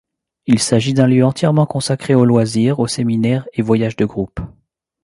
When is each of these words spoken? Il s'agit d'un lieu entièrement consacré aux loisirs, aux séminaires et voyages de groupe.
Il 0.47 0.57
s'agit 0.57 0.95
d'un 0.95 1.05
lieu 1.05 1.23
entièrement 1.23 1.67
consacré 1.67 2.15
aux 2.15 2.25
loisirs, 2.25 2.79
aux 2.79 2.87
séminaires 2.87 3.47
et 3.53 3.61
voyages 3.61 3.97
de 3.97 4.05
groupe. 4.05 4.39